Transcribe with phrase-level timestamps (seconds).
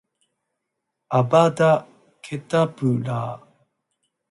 [1.09, 1.85] アバダ・
[2.23, 3.47] ケタブラぁ！！！